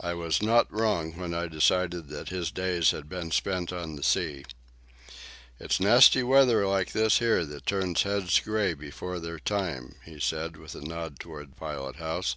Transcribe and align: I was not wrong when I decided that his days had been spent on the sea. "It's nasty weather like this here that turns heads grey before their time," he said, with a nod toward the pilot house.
I 0.00 0.14
was 0.14 0.40
not 0.40 0.72
wrong 0.72 1.18
when 1.18 1.34
I 1.34 1.48
decided 1.48 2.08
that 2.08 2.30
his 2.30 2.50
days 2.50 2.92
had 2.92 3.10
been 3.10 3.30
spent 3.30 3.74
on 3.74 3.96
the 3.96 4.02
sea. 4.02 4.46
"It's 5.60 5.78
nasty 5.80 6.22
weather 6.22 6.66
like 6.66 6.92
this 6.92 7.18
here 7.18 7.44
that 7.44 7.66
turns 7.66 8.04
heads 8.04 8.40
grey 8.40 8.72
before 8.72 9.18
their 9.18 9.38
time," 9.38 9.96
he 10.06 10.18
said, 10.18 10.56
with 10.56 10.74
a 10.76 10.80
nod 10.80 11.20
toward 11.20 11.50
the 11.52 11.56
pilot 11.56 11.96
house. 11.96 12.36